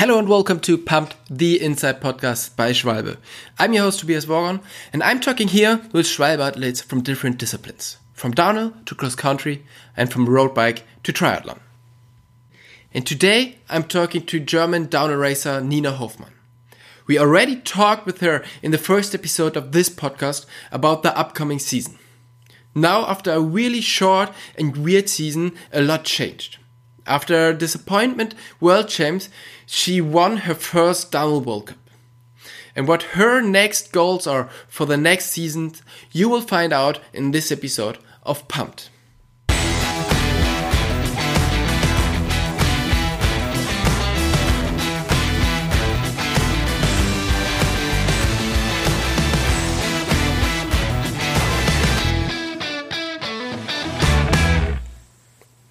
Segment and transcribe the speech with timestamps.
[0.00, 3.18] Hello and welcome to Pumped, the Inside Podcast by Schwalbe.
[3.58, 4.62] I'm your host Tobias Wogon,
[4.94, 9.62] and I'm talking here with Schwalbe athletes from different disciplines, from downhill to cross country,
[9.94, 11.58] and from road bike to triathlon.
[12.94, 16.32] And today I'm talking to German downhill racer Nina Hoffmann.
[17.06, 21.58] We already talked with her in the first episode of this podcast about the upcoming
[21.58, 21.98] season.
[22.74, 26.56] Now, after a really short and weird season, a lot changed.
[27.06, 29.30] After disappointment World Champs,
[29.72, 31.78] she won her first Downhill World Cup.
[32.74, 35.74] And what her next goals are for the next season,
[36.10, 38.90] you will find out in this episode of Pumped.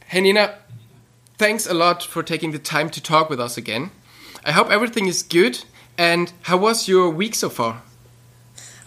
[0.08, 0.58] Hey Nina,
[1.40, 3.92] thanks a lot for taking the time to talk with us again.
[4.46, 5.64] I hope everything is good.
[5.98, 7.82] And how was your week so far?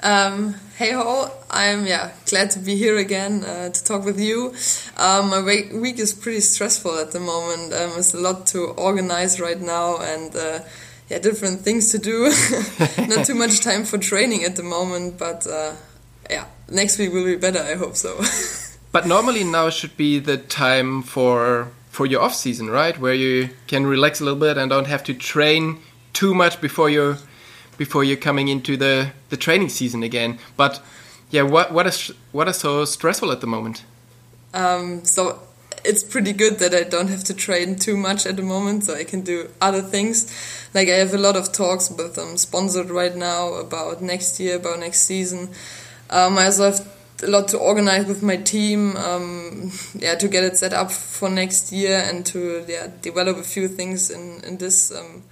[0.03, 4.53] Um, hey ho, I'm yeah glad to be here again uh, to talk with you.
[4.97, 7.73] Um, my week is pretty stressful at the moment.
[7.73, 10.61] Um, there's a lot to organize right now and uh,
[11.09, 12.33] yeah different things to do.
[13.09, 15.75] Not too much time for training at the moment, but uh,
[16.29, 17.61] yeah, next week will be better.
[17.61, 18.21] I hope so.
[18.93, 22.98] but normally now should be the time for for your off season, right?
[22.98, 25.79] Where you can relax a little bit and don't have to train
[26.15, 27.19] too much before you're
[27.77, 30.39] before you're coming into the the training season again.
[30.57, 30.83] But
[31.31, 33.85] yeah, what what is what is so stressful at the moment?
[34.55, 35.41] Um, so
[35.85, 38.95] it's pretty good that I don't have to train too much at the moment, so
[38.95, 40.33] I can do other things.
[40.73, 44.57] Like I have a lot of talks with them sponsored right now about next year,
[44.57, 45.51] about next season.
[46.09, 50.45] Um, I also have a lot to organize with my team, um, yeah, to get
[50.45, 54.59] it set up for next year and to yeah develop a few things in in
[54.59, 55.23] this um,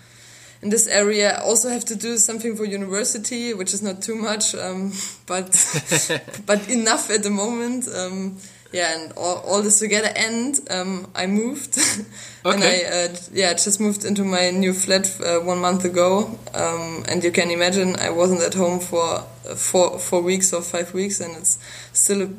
[0.62, 1.36] in this area.
[1.36, 4.92] I also have to do something for university, which is not too much, um,
[5.26, 5.50] but
[6.46, 7.88] but enough at the moment.
[7.88, 8.36] Um,
[8.72, 10.10] yeah, and all, all this together.
[10.14, 11.78] And um, I moved,
[12.44, 12.54] okay.
[12.54, 16.38] and I uh, yeah just moved into my new flat uh, one month ago.
[16.54, 19.20] Um, and you can imagine I wasn't at home for
[19.56, 21.58] four four weeks or five weeks, and it's
[21.92, 22.30] still a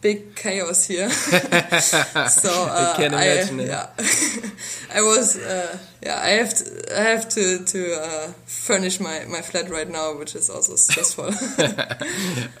[0.00, 1.10] big chaos here.
[1.10, 3.68] so uh, I can imagine I, it.
[3.68, 3.88] Yeah,
[4.94, 9.40] I was uh, yeah I have to I have to to uh, furnish my my
[9.40, 11.30] flat right now, which is also stressful.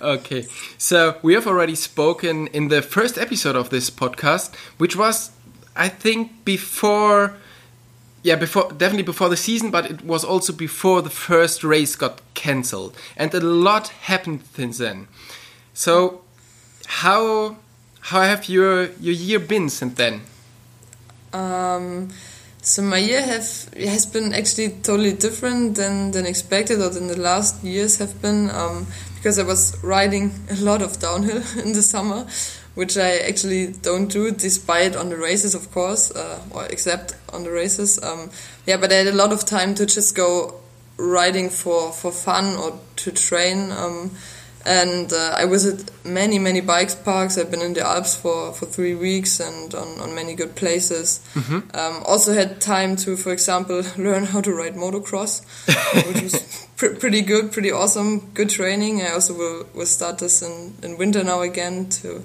[0.00, 0.46] okay,
[0.78, 5.30] so we have already spoken in the first episode of this podcast, which was
[5.76, 7.34] I think before.
[8.24, 12.20] Yeah, before definitely before the season, but it was also before the first race got
[12.34, 15.06] cancelled, and a lot happened since then.
[15.72, 16.22] So
[16.86, 17.56] how
[18.00, 20.22] how have your your year been since then?
[21.32, 22.08] Um,
[22.68, 23.48] so my year have
[23.78, 28.50] has been actually totally different than than expected or than the last years have been
[28.50, 28.86] um,
[29.16, 32.26] because I was riding a lot of downhill in the summer,
[32.74, 37.44] which I actually don't do despite on the races, of course, uh, or except on
[37.44, 37.98] the races.
[38.02, 38.30] Um,
[38.66, 40.60] yeah, but I had a lot of time to just go
[40.98, 43.72] riding for for fun or to train.
[43.72, 44.10] Um,
[44.66, 47.38] and uh, I visit many many bike parks.
[47.38, 51.20] I've been in the Alps for, for three weeks and on, on many good places.
[51.34, 51.76] Mm-hmm.
[51.76, 55.44] Um, also had time to, for example, learn how to ride motocross,
[56.12, 59.02] which was pr- pretty good, pretty awesome, good training.
[59.02, 62.22] I also will, will start this in, in winter now again to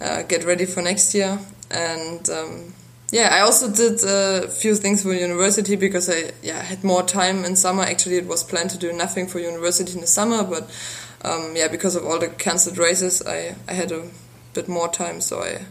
[0.00, 1.38] uh, get ready for next year.
[1.70, 2.74] And um,
[3.10, 7.44] yeah, I also did a few things for university because I yeah had more time
[7.44, 7.82] in summer.
[7.82, 10.68] Actually, it was planned to do nothing for university in the summer, but
[11.24, 14.08] um, yeah, because of all the cancelled races, I, I had a
[14.52, 15.64] bit more time, so I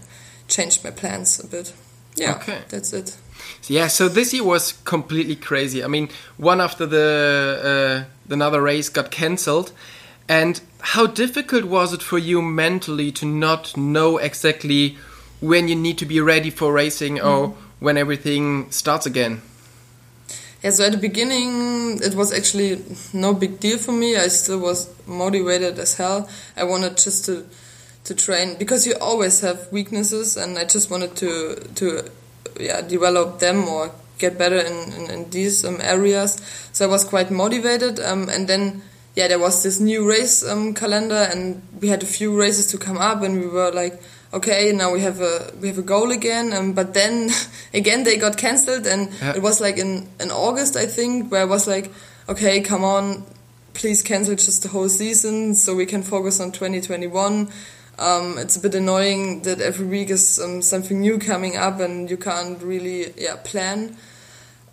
[0.48, 1.74] changed my plans a bit.
[2.16, 2.62] Yeah, okay.
[2.70, 3.18] that's it.
[3.68, 5.84] Yeah, so this year was completely crazy.
[5.84, 9.72] I mean, one after the uh, another race got cancelled,
[10.28, 14.98] and how difficult was it for you mentally to not know exactly
[15.40, 17.56] when you need to be ready for racing or mm.
[17.80, 19.42] when everything starts again?
[20.64, 22.82] Yeah, so at the beginning, it was actually
[23.12, 24.16] no big deal for me.
[24.16, 26.30] I still was motivated as hell.
[26.56, 27.46] I wanted just to
[28.06, 32.10] to train because you always have weaknesses, and I just wanted to to
[32.58, 36.40] yeah develop them or get better in in, in these um, areas.
[36.72, 38.84] So I was quite motivated, um, and then
[39.16, 42.78] yeah, there was this new race um, calendar, and we had a few races to
[42.78, 44.02] come up, and we were like
[44.34, 46.54] okay, now we have a we have a goal again.
[46.54, 47.30] Um, but then
[47.74, 49.36] again they got cancelled, and yeah.
[49.36, 51.92] it was like in in August I think where I was like,
[52.28, 53.24] okay, come on,
[53.74, 57.50] please cancel just the whole season so we can focus on 2021.
[58.00, 62.10] Um, it's a bit annoying that every week is um, something new coming up and
[62.10, 63.96] you can't really yeah plan.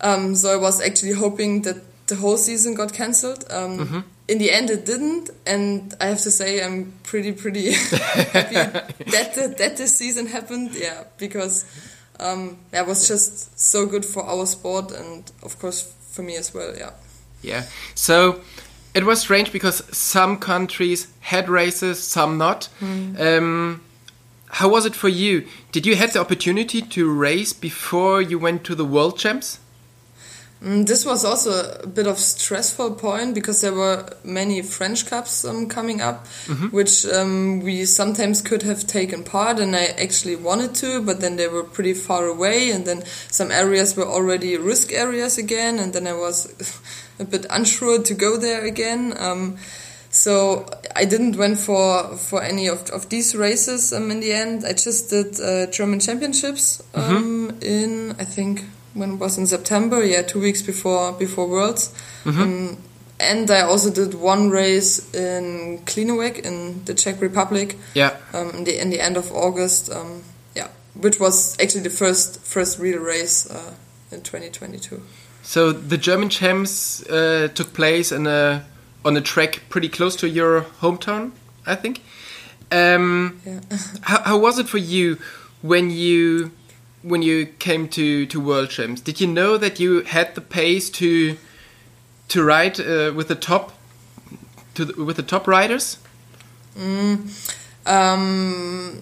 [0.01, 1.77] Um, so I was actually hoping that
[2.07, 3.45] the whole season got cancelled.
[3.51, 4.03] Um, mm -hmm.
[4.27, 8.55] In the end, it didn't, and I have to say I'm pretty pretty happy
[9.11, 10.71] that the, that this season happened.
[10.73, 11.65] Yeah, because
[12.19, 16.35] um, yeah, it was just so good for our sport and of course for me
[16.35, 16.73] as well.
[16.77, 16.91] Yeah.
[17.41, 17.65] Yeah.
[17.95, 18.41] So
[18.93, 22.69] it was strange because some countries had races, some not.
[22.79, 23.19] Mm.
[23.19, 23.81] Um,
[24.47, 25.47] how was it for you?
[25.71, 29.59] Did you have the opportunity to race before you went to the World Champs?
[30.63, 35.43] Mm, this was also a bit of stressful point because there were many French Cups
[35.43, 36.71] um, coming up, mm -hmm.
[36.71, 41.35] which um, we sometimes could have taken part, and I actually wanted to, but then
[41.35, 45.93] they were pretty far away, and then some areas were already risk areas again, and
[45.93, 46.47] then I was
[47.19, 49.13] a bit unsure to go there again.
[49.19, 49.57] Um,
[50.11, 50.65] so
[50.95, 54.63] I didn't went for for any of, of these races um, in the end.
[54.63, 57.63] I just did uh, German Championships mm -hmm.
[57.63, 58.59] in I think
[58.93, 61.91] when it was in September, yeah, two weeks before before Worlds.
[62.23, 62.41] Mm -hmm.
[62.41, 62.77] um,
[63.19, 67.77] and I also did one race in Klínovec in the Czech Republic.
[67.93, 68.11] Yeah.
[68.33, 69.89] Um, in the in the end of August.
[69.89, 70.23] Um,
[70.55, 73.73] yeah, which was actually the first first real race uh,
[74.11, 75.01] in 2022.
[75.43, 78.65] So the German champs uh, took place in a
[79.03, 81.31] on a track pretty close to your hometown,
[81.65, 82.01] I think.
[82.71, 83.59] Um, yeah.
[84.01, 85.17] how, how was it for you
[85.61, 86.51] when you
[87.03, 89.01] when you came to to World Champs?
[89.01, 91.37] Did you know that you had the pace to
[92.29, 93.73] to ride uh, with the top
[94.75, 95.97] to the, with the top riders?
[96.77, 97.27] Mm,
[97.85, 99.01] um,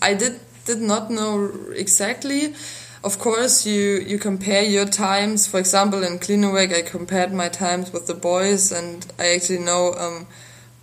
[0.00, 2.54] I did did not know exactly.
[3.02, 5.46] Of course, you you compare your times.
[5.46, 9.94] For example, in Klínovec, I compared my times with the boys, and I actually know
[9.94, 10.26] um,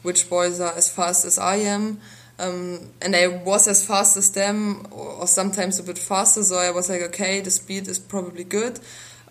[0.01, 1.99] which boys are as fast as I am.
[2.37, 6.43] Um, and I was as fast as them, or, sometimes a bit faster.
[6.43, 8.79] So I was like, okay, the speed is probably good.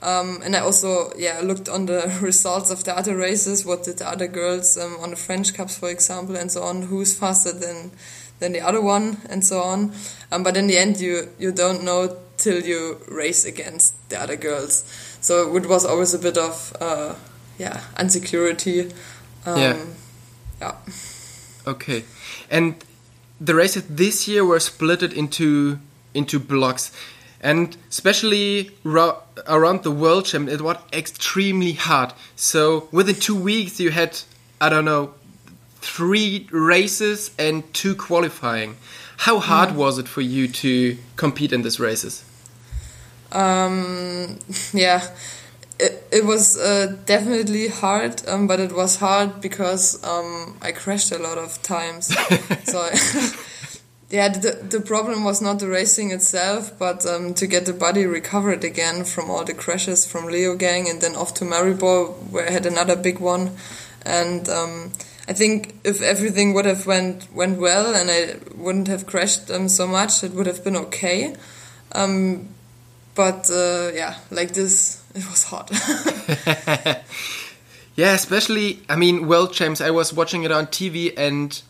[0.02, 3.64] Um, and I also, yeah, looked on the results of the other races.
[3.64, 6.82] What did the other girls um, on the French Cups, for example, and so on?
[6.82, 7.92] Who's faster than
[8.40, 9.92] than the other one, and so on.
[10.32, 14.36] Um, but in the end, you you don't know till you race against the other
[14.36, 14.84] girls.
[15.20, 17.14] So it was always a bit of uh,
[17.58, 18.92] yeah insecurity.
[19.46, 19.84] Um, yeah.
[20.60, 20.74] Yeah.
[21.66, 22.04] Okay,
[22.50, 22.74] and
[23.40, 25.78] the races this year were split into
[26.12, 26.92] into blocks.
[27.40, 32.12] And especially around the world champ it was extremely hard.
[32.36, 34.18] So within two weeks you had
[34.60, 35.14] i don't know
[35.80, 38.76] three races and two qualifying.
[39.18, 39.76] How hard mm.
[39.76, 42.24] was it for you to compete in these races?
[43.32, 44.38] Um,
[44.72, 45.08] yeah
[46.14, 51.18] it, was uh, definitely hard, um, but it was hard because um, I crashed a
[51.18, 52.06] lot of times.
[52.64, 52.88] so,
[54.10, 58.06] yeah, the, the problem was not the racing itself, but um, to get the body
[58.06, 62.50] recovered again from all the crashes from Leogang and then off to Maribor, where I
[62.50, 63.50] had another big one.
[64.06, 64.92] And um,
[65.26, 69.68] I think if everything would have went went well and I wouldn't have crashed um,
[69.68, 71.34] so much, it would have been okay.
[71.92, 72.48] Um,
[73.14, 75.70] but uh, yeah, like this it was hot.
[77.96, 79.80] yeah, especially I mean World Champs.
[79.80, 81.60] I was watching it on TV and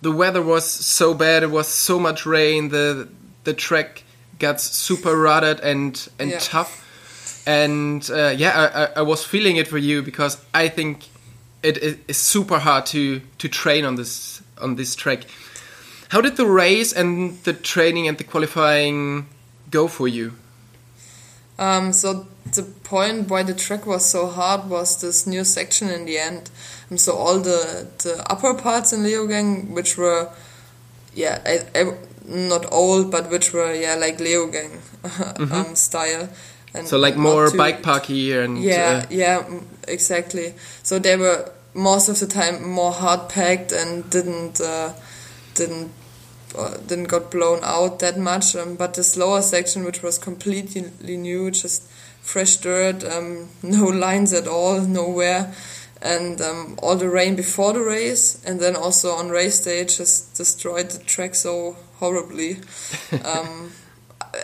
[0.00, 1.42] the weather was so bad.
[1.42, 2.68] It was so much rain.
[2.68, 3.08] The
[3.44, 4.04] the track
[4.38, 6.38] got super rutted and and yeah.
[6.38, 6.82] tough.
[7.46, 11.04] And uh, yeah, I, I was feeling it for you because I think
[11.62, 11.78] it
[12.08, 15.24] is super hard to to train on this on this track.
[16.08, 19.26] How did the race and the training and the qualifying
[19.70, 20.34] go for you?
[21.58, 26.04] Um, so the point why the track was so hard was this new section in
[26.04, 26.50] the end.
[26.90, 30.30] Um, so all the the upper parts in Leogang, which were,
[31.14, 31.96] yeah, I, I,
[32.26, 34.70] not old, but which were yeah like Leogang
[35.02, 35.52] mm -hmm.
[35.52, 36.28] um, style.
[36.74, 39.44] And so like more bike parky and yeah, uh, yeah,
[39.86, 40.54] exactly.
[40.82, 44.90] So they were most of the time more hard packed and didn't uh,
[45.54, 45.90] didn't
[46.58, 48.56] uh, didn't got blown out that much.
[48.56, 51.82] Um, but this lower section, which was completely new, just
[52.24, 55.54] fresh dirt, um, no lines at all, nowhere,
[56.02, 60.34] and um, all the rain before the race, and then also on race day, just
[60.34, 62.58] destroyed the track so horribly.
[63.24, 63.70] Um,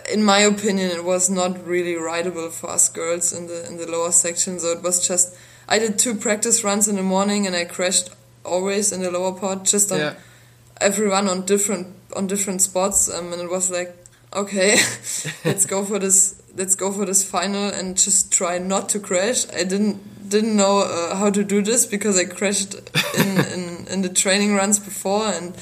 [0.09, 3.85] in my opinion, it was not really rideable for us girls in the in the
[3.85, 4.57] lower section.
[4.57, 5.35] So it was just
[5.67, 8.09] I did two practice runs in the morning, and I crashed
[8.45, 9.99] always in the lower part, just on.
[9.99, 10.13] Yeah
[10.81, 13.95] everyone on different on different spots, um, and it was like,
[14.33, 14.71] okay,
[15.45, 16.41] let's go for this.
[16.53, 19.47] Let's go for this final and just try not to crash.
[19.49, 22.73] I didn't didn't know uh, how to do this because I crashed
[23.17, 25.55] in, in, in the training runs before and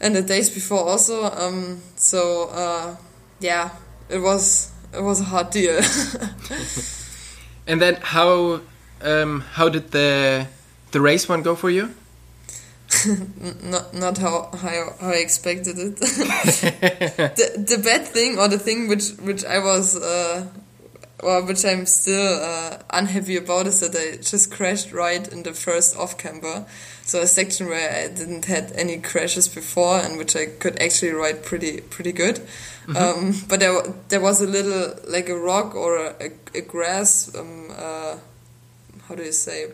[0.00, 1.24] and the days before also.
[1.24, 2.96] Um, so uh,
[3.40, 3.70] yeah,
[4.08, 5.80] it was it was a hard deal.
[7.66, 8.60] And then how
[9.02, 10.46] um, how did the
[10.90, 11.94] the race one go for you?
[13.62, 15.96] not not how how, how I expected it.
[16.00, 20.46] the the bad thing or the thing which which I was uh,
[21.22, 25.52] or which I'm still uh, unhappy about is that I just crashed right in the
[25.52, 26.66] first off camber.
[27.04, 31.12] So a section where I didn't had any crashes before and which I could actually
[31.12, 32.40] ride pretty pretty good.
[32.86, 33.18] Mm -hmm.
[33.18, 37.30] um, but there there was a little like a rock or a, a, a grass.
[37.34, 38.14] Um, uh,
[39.08, 39.66] how do you say?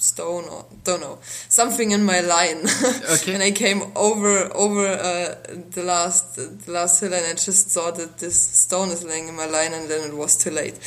[0.00, 2.66] Stone or don't know something in my line.
[3.10, 3.34] Okay.
[3.34, 5.34] and I came over over uh,
[5.70, 9.36] the last the last hill and I just saw that this stone is laying in
[9.36, 10.78] my line and then it was too late.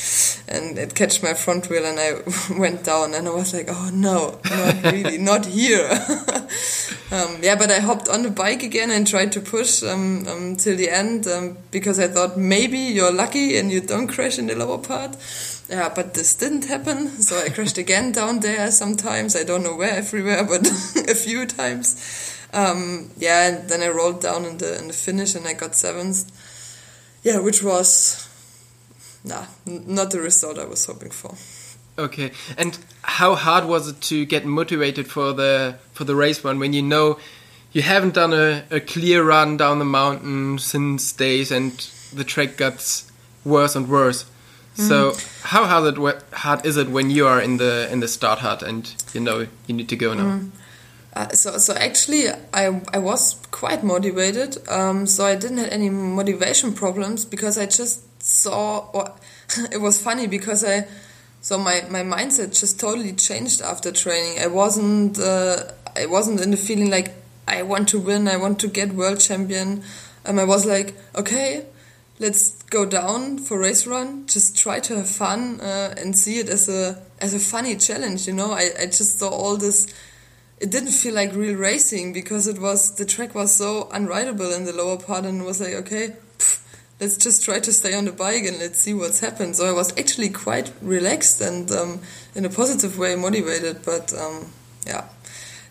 [0.48, 2.22] And it catched my front wheel and I
[2.58, 5.88] went down and I was like oh no not really not here.
[7.12, 10.56] Um, yeah but I hopped on the bike again and tried to push um, um,
[10.56, 14.46] till the end um, because I thought maybe you're lucky and you don't crash in
[14.46, 15.16] the lower part
[15.68, 17.08] yeah, but this didn't happen.
[17.08, 19.34] So I crashed again down there sometimes.
[19.34, 20.66] I don't know where everywhere, but
[21.08, 22.38] a few times.
[22.52, 25.74] Um, yeah, and then I rolled down in the in the finish and I got
[25.74, 26.30] seventh.
[27.22, 28.28] Yeah, which was
[29.24, 31.34] nah, not the result I was hoping for.
[31.96, 36.58] Okay, and how hard was it to get motivated for the for the race one
[36.58, 37.18] when you know
[37.72, 41.72] you haven't done a, a clear run down the mountain since days and
[42.12, 43.10] the track gets
[43.44, 44.26] worse and worse?
[44.74, 45.42] So mm.
[45.42, 48.62] how hard, it, hard is it when you are in the in the start hut
[48.62, 50.38] and you know you need to go now?
[50.38, 50.50] Mm.
[51.14, 54.58] Uh, so so actually I I was quite motivated.
[54.68, 58.90] Um, so I didn't have any motivation problems because I just saw.
[58.92, 59.12] Or
[59.72, 60.88] it was funny because I
[61.40, 64.40] so my my mindset just totally changed after training.
[64.40, 67.14] I wasn't uh, I wasn't in the feeling like
[67.46, 68.26] I want to win.
[68.26, 69.84] I want to get world champion.
[70.26, 71.66] Um, I was like okay
[72.18, 74.26] let's go down for race run.
[74.26, 78.26] Just try to have fun uh, and see it as a as a funny challenge
[78.26, 78.52] you know?
[78.52, 79.92] I, I just saw all this
[80.60, 84.64] it didn't feel like real racing because it was the track was so unrideable in
[84.64, 86.62] the lower part and was like okay pff,
[87.00, 89.56] let's just try to stay on the bike and let's see what's happened.
[89.56, 92.00] So i was actually quite relaxed and um,
[92.34, 94.52] in a positive way motivated but um,
[94.86, 95.04] yeah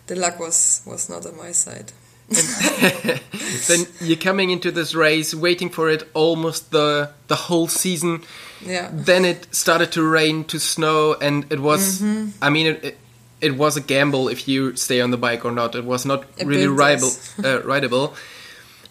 [0.06, 1.92] the luck was was not on my side
[3.68, 8.22] then you're coming into this race, waiting for it almost the the whole season.
[8.64, 8.90] Yeah.
[8.92, 12.00] Then it started to rain, to snow, and it was.
[12.00, 12.48] Mm -hmm.
[12.48, 12.96] I mean, it, it,
[13.40, 15.74] it, was a gamble if you stay on the bike or not.
[15.74, 17.12] It was not it really rideable.
[17.44, 18.08] Uh, rideable.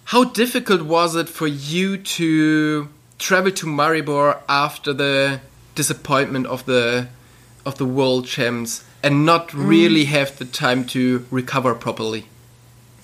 [0.03, 2.87] How difficult was it for you to
[3.17, 5.39] travel to Maribor after the
[5.75, 7.07] disappointment of the
[7.65, 9.69] of the world champs and not mm.
[9.69, 12.25] really have the time to recover properly?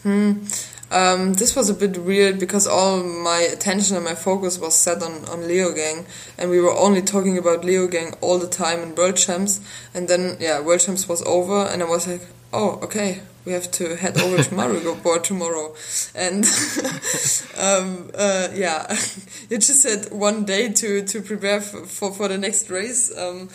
[0.03, 0.43] Hmm.
[0.91, 5.03] Um, this was a bit weird because all my attention and my focus was set
[5.03, 6.05] on, on Leogang,
[6.37, 9.61] and we were only talking about Leogang all the time in World Champs.
[9.93, 13.69] And then, yeah, World Champs was over, and I was like, oh, okay, we have
[13.71, 15.75] to head over to Maribor tomorrow.
[16.15, 16.45] And
[17.57, 18.85] um, uh, yeah,
[19.49, 23.15] it just had one day to, to prepare for, for, for the next race.
[23.15, 23.49] Um,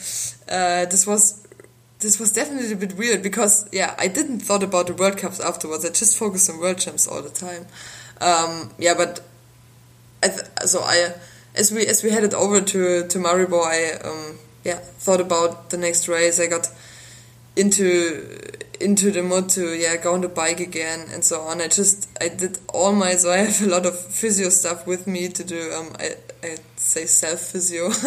[0.48, 1.43] uh, this was
[2.04, 5.40] this was definitely a bit weird because yeah, I didn't thought about the World Cups
[5.40, 5.84] afterwards.
[5.84, 7.66] I just focused on World Champs all the time.
[8.20, 9.20] Um, yeah, but
[10.23, 10.28] I
[10.66, 11.14] so I
[11.56, 15.78] as we as we headed over to to Maribor, I um, yeah thought about the
[15.78, 16.38] next race.
[16.38, 16.68] I got
[17.56, 21.61] into into the mood to yeah go on the bike again and so on.
[21.61, 25.06] I just I did all my so I have a lot of physio stuff with
[25.06, 25.73] me to do.
[25.73, 27.86] Um, I I say self physio.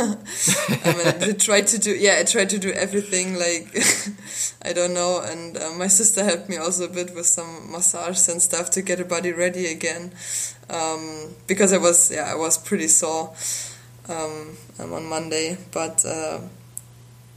[0.86, 3.76] I mean, I tried to do yeah I tried to do everything like
[4.62, 8.30] I don't know and uh, my sister helped me also a bit with some massage
[8.30, 10.12] and stuff to get the body ready again
[10.70, 13.34] um, because I was yeah I was pretty sore
[14.08, 16.06] um, on Monday but.
[16.06, 16.40] Uh,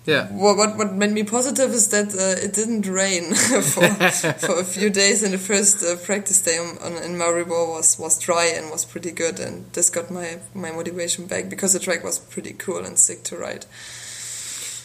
[0.07, 0.29] yeah.
[0.29, 3.35] What, what what made me positive is that uh, it didn't rain
[3.73, 3.87] for
[4.47, 7.99] for a few days, and the first uh, practice day on, on, in Maribor was
[7.99, 11.79] was dry and was pretty good, and this got my my motivation back because the
[11.79, 13.67] track was pretty cool and sick to ride.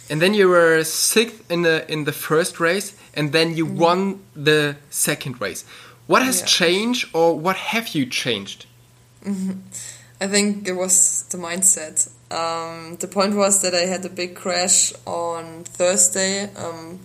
[0.10, 3.77] And then you were sixth in the in the first race, and then you mm.
[3.77, 5.63] won the second race.
[6.07, 6.45] What has yeah.
[6.45, 8.65] changed, or what have you changed?
[9.24, 9.55] Mm -hmm.
[10.22, 12.10] I think it was the mindset.
[12.32, 17.00] Um, the point was that I had a big crash on Thursday um,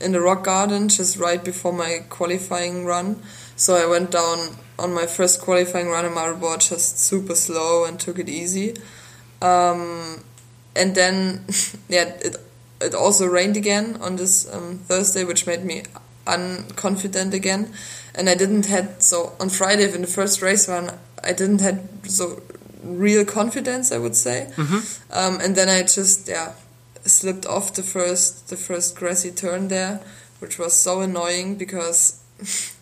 [0.00, 3.22] in the rock garden just right before my qualifying run.
[3.56, 8.00] So I went down on my first qualifying run in Maribor just super slow and
[8.00, 8.74] took it easy.
[9.40, 10.24] Um,
[10.74, 11.44] and then,
[11.88, 12.36] yeah, it
[12.80, 15.84] it also rained again on this um, Thursday, which made me
[16.26, 17.72] unconfident again.
[18.14, 21.88] And I didn't had so on Friday in the first race run, I didn't had
[22.10, 22.42] so
[22.82, 24.50] real confidence, I would say.
[24.56, 25.12] Mm-hmm.
[25.12, 26.52] Um, and then I just, yeah,
[27.04, 30.00] slipped off the first the first grassy turn there,
[30.40, 32.20] which was so annoying because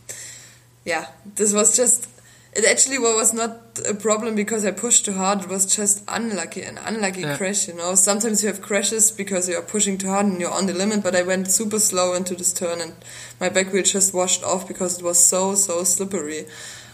[0.85, 2.09] yeah, this was just
[2.53, 5.43] it actually was not a problem because I pushed too hard.
[5.43, 7.37] It was just unlucky, an unlucky Yeah.
[7.37, 7.69] crash.
[7.69, 10.67] You know, sometimes you have crashes because you are pushing too hard and you're on
[10.67, 11.03] the limit.
[11.05, 12.95] But I went super slow into this turn and
[13.41, 16.47] my back wheel just washed off because it was so so slippery.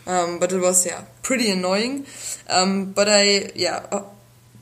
[0.06, 2.06] Um, but it was yeah pretty annoying.
[2.48, 4.02] Um, but I yeah uh,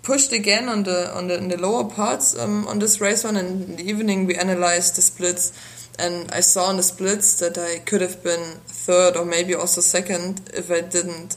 [0.03, 3.37] pushed again on the on the the lower parts um, on this race one.
[3.37, 5.53] And in the evening we analyzed the splits,
[5.99, 9.81] and I saw in the splits that I could have been third or maybe also
[9.81, 11.37] second if I didn't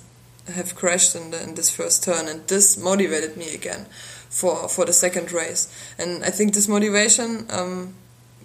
[0.54, 2.28] have crashed in, the, in this first turn.
[2.28, 3.86] And this motivated me again
[4.30, 5.68] for for the second race.
[5.98, 7.96] And I think this motivation, um,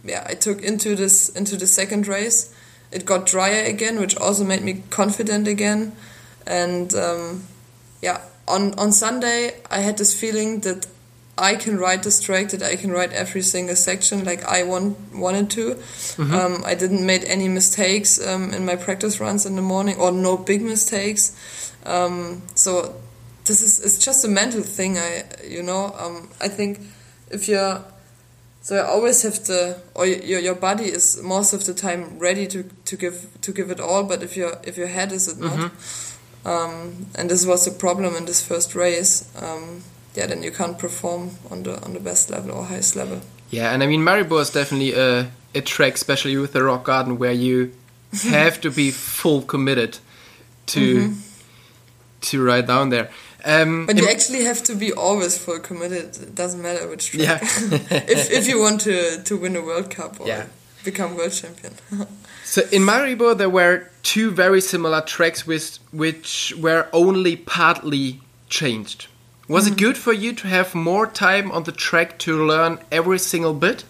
[0.04, 2.52] yeah, I took into this into the second race.
[2.92, 5.92] It got drier again, which also made me confident again.
[6.46, 7.44] And um,
[8.02, 10.86] yeah, on on Sunday I had this feeling that
[11.38, 14.96] I can write this track, that I can write every single section like I want
[15.14, 15.78] wanted to.
[16.18, 20.12] Um, I didn't make any mistakes um, in my practice runs in the morning, or
[20.12, 21.34] no big mistakes.
[21.86, 22.94] Um, so
[23.46, 24.98] this is it's just a mental thing.
[24.98, 26.80] I you know um, I think
[27.30, 27.82] if you're
[28.62, 32.46] so I always have to, or your your body is most of the time ready
[32.46, 35.38] to, to give to give it all, but if your if your head is it
[35.38, 35.72] not,
[36.44, 39.82] um, and this was a problem in this first race, um,
[40.14, 43.20] yeah, then you can't perform on the on the best level or highest level.
[43.50, 47.18] Yeah, and I mean Maribor is definitely a, a track, especially with the rock garden,
[47.18, 47.72] where you
[48.30, 49.98] have to be full committed
[50.66, 51.12] to
[52.20, 53.10] to ride down there.
[53.44, 56.16] Um, But you actually have to be always full committed.
[56.22, 57.24] It doesn't matter which track.
[57.26, 57.38] yeah,
[58.08, 60.44] if if you want to to win a World Cup or Yeah.
[60.84, 61.72] become world champion.
[62.44, 69.06] So in Maribor there were two very similar tracks with which were only partly changed.
[69.48, 73.18] Was it good for you to have more time on the track to learn every
[73.18, 73.84] single bit?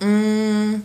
[0.00, 0.82] Mm,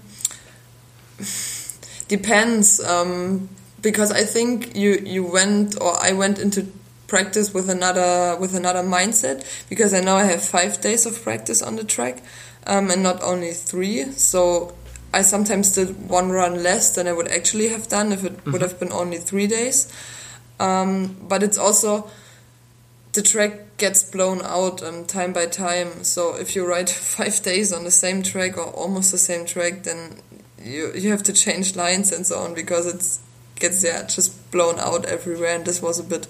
[2.07, 3.49] depends, um,
[3.81, 6.65] because I think you you went or I went into
[7.07, 11.61] practice with another with another mindset because I know I have five days of practice
[11.61, 12.23] on the track,
[12.67, 14.03] um, and not only three.
[14.11, 14.75] So
[15.13, 18.61] I sometimes did one run less than I would actually have done if it would
[18.61, 19.91] have been only three days.
[20.59, 22.09] Um, but it's also
[23.13, 26.03] the track gets blown out um, time by time.
[26.03, 29.83] So if you ride five days on the same track or almost the same track,
[29.83, 30.19] then
[30.61, 33.21] you you have to change lines and so on because it's
[33.55, 35.55] gets yeah just blown out everywhere.
[35.55, 36.27] And this was a bit.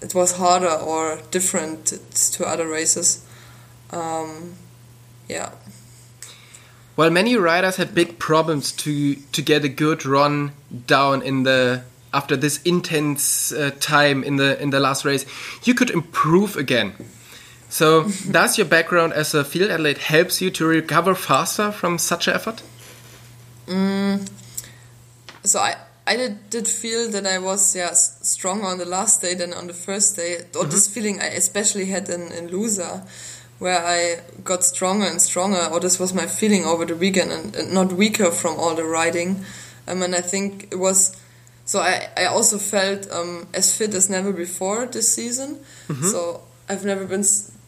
[0.00, 1.86] It was harder or different
[2.32, 3.24] to other races.
[3.90, 4.54] Um,
[5.28, 5.50] yeah.
[6.96, 10.52] Well, many riders had big problems to to get a good run
[10.86, 11.82] down in the
[12.12, 15.24] after this intense uh, time in the in the last race.
[15.64, 16.92] You could improve again.
[17.68, 22.28] So, does your background as a field athlete helps you to recover faster from such
[22.28, 22.62] an effort?
[25.44, 25.76] so I
[26.10, 29.68] I did, did feel that I was yeah stronger on the last day than on
[29.68, 30.38] the first day.
[30.58, 33.06] Or this feeling I especially had in in Lousã,
[33.60, 35.68] where I got stronger and stronger.
[35.70, 38.82] Or this was my feeling over the weekend, and, and not weaker from all the
[38.82, 39.44] riding.
[39.86, 41.16] Um, and I think it was.
[41.64, 45.60] So I, I also felt um, as fit as never before this season.
[46.02, 47.24] So I've never been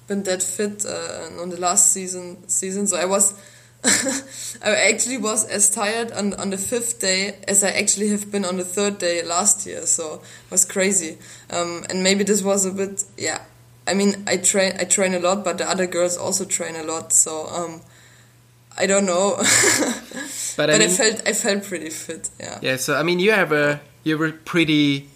[0.09, 2.88] been that fit uh, on the last season season.
[2.88, 3.35] So I was
[4.64, 8.45] I actually was as tired on, on the fifth day as I actually have been
[8.45, 9.87] on the third day last year.
[9.87, 11.18] So it was crazy.
[11.51, 13.42] Um, and maybe this was a bit, yeah.
[13.87, 16.85] I mean, I train, I train a lot, but the other girls also train a
[16.85, 17.12] lot.
[17.12, 17.81] So um,
[18.79, 19.37] I don't know.
[19.37, 22.31] But, but I I, felt, I felt pretty fit.
[22.38, 22.59] Yeah.
[22.62, 22.77] yeah.
[22.77, 25.09] So I mean, you have a you have a pretty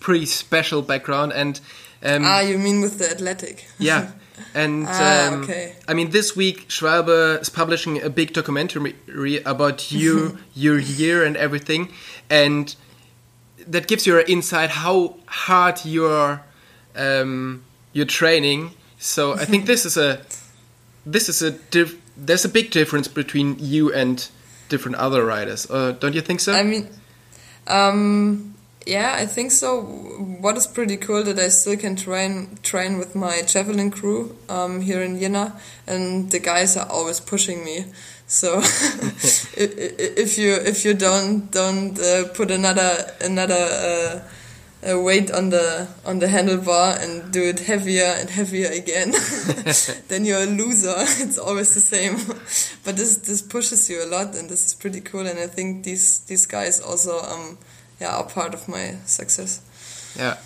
[0.00, 1.60] pretty special background, and
[2.02, 3.66] um, Ah, you mean with the athletic?
[3.78, 4.10] Yeah,
[4.54, 5.74] and Ah, um, okay.
[5.88, 11.36] I mean, this week Schwalbe is publishing a big documentary about you, your year, and
[11.36, 11.88] everything,
[12.30, 12.74] and
[13.66, 16.42] that gives you an insight how hard you're
[16.96, 18.72] um, you're training.
[18.98, 20.20] So I think this is a
[21.04, 21.52] this is a
[22.16, 24.28] there's a big difference between you and
[24.68, 25.70] different other riders.
[25.70, 26.52] Uh, don't you think so?
[26.52, 26.88] I mean,
[27.66, 28.51] um,
[28.86, 29.82] yeah, I think so.
[29.82, 34.80] What is pretty cool that I still can train train with my javelin crew um,
[34.80, 37.86] here in Jena, and the guys are always pushing me.
[38.26, 38.58] So
[39.56, 44.20] if you if you don't don't uh, put another another uh,
[44.90, 49.12] uh, weight on the on the handlebar and do it heavier and heavier again,
[50.08, 50.94] then you're a loser.
[50.96, 52.16] It's always the same.
[52.84, 55.26] But this this pushes you a lot, and this is pretty cool.
[55.26, 57.58] And I think these these guys also um
[58.02, 59.60] yeah are part of my success.
[60.18, 60.36] Yeah.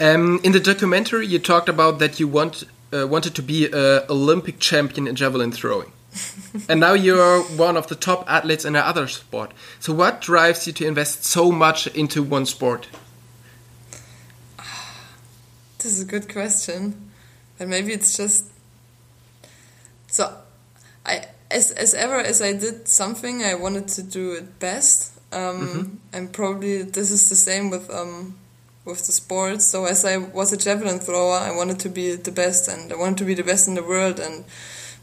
[0.00, 4.02] Um, in the documentary, you talked about that you want uh, wanted to be an
[4.08, 5.92] Olympic champion in javelin throwing.
[6.68, 9.52] and now you're one of the top athletes in another sport.
[9.80, 12.88] So, what drives you to invest so much into one sport?
[15.78, 17.10] This is a good question,
[17.58, 18.46] but maybe it's just
[20.06, 20.24] so.
[21.04, 25.56] I as as ever as I did something, I wanted to do it best, um,
[25.56, 26.16] mm -hmm.
[26.16, 28.34] and probably this is the same with um,
[28.84, 29.66] with the sports.
[29.66, 32.96] So as I was a javelin thrower, I wanted to be the best, and I
[32.96, 34.44] wanted to be the best in the world, and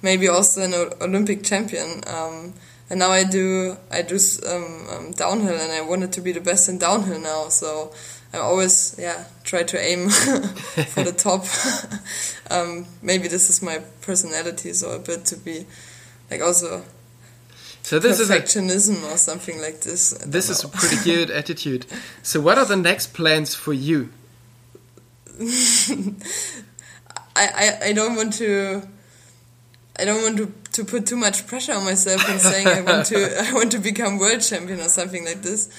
[0.01, 2.03] maybe also an Olympic champion.
[2.07, 2.53] Um,
[2.89, 4.17] and now I do I do
[4.47, 7.49] um, um, downhill, and I wanted to be the best in downhill now.
[7.49, 7.91] So
[8.33, 10.09] I always yeah try to aim
[10.93, 11.45] for the top.
[12.51, 15.65] Um, maybe this is my personality, so a bit to be
[16.29, 16.83] like also
[17.83, 20.11] so this perfectionism is a, or something like this.
[20.25, 21.85] This is a pretty good attitude.
[22.23, 24.09] So what are the next plans for you?
[27.35, 28.87] I, I I don't want to
[29.99, 33.05] I don't want to, to put too much pressure on myself and saying I want
[33.07, 35.69] to I want to become world champion or something like this.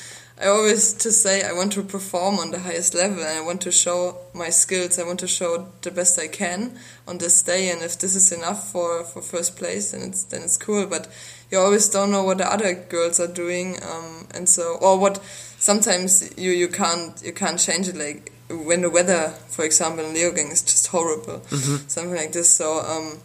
[0.40, 3.60] I always just say I want to perform on the highest level and I want
[3.62, 4.98] to show my skills.
[4.98, 7.70] I want to show the best I can on this day.
[7.70, 10.86] And if this is enough for, for first place, then it's then it's cool.
[10.86, 11.08] But
[11.52, 15.22] you always don't know what the other girls are doing, um, and so or what.
[15.58, 17.94] Sometimes you, you can't you can't change it.
[17.96, 21.78] Like when the weather, for example, in Leogang is just horrible, mm -hmm.
[21.88, 22.56] something like this.
[22.56, 23.20] So um,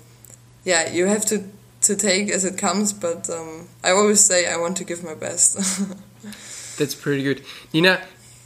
[0.65, 1.35] yeah, you have to
[1.81, 2.93] to take as it comes.
[2.93, 5.57] But um, I always say I want to give my best.
[6.77, 7.41] That's pretty good,
[7.73, 7.99] Nina.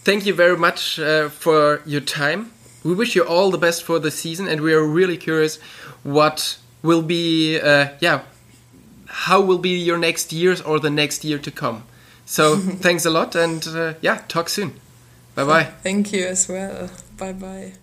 [0.04, 2.46] Thank you very much uh, for your time.
[2.84, 5.60] We wish you all the best for the season, and we are really curious
[6.04, 8.22] what will be, uh, yeah,
[9.12, 11.84] how will be your next years or the next year to come.
[12.26, 14.74] So thanks a lot, and uh, yeah, talk soon.
[15.36, 15.63] Bye bye.
[15.84, 16.89] Thank you as well.
[17.17, 17.74] Bye bye.